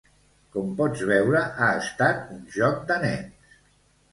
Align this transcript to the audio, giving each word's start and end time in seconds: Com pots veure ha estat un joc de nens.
Com 0.55 0.69
pots 0.79 1.03
veure 1.11 1.41
ha 1.43 1.67
estat 1.83 2.25
un 2.37 2.41
joc 2.57 2.81
de 2.93 2.99
nens. 3.05 3.61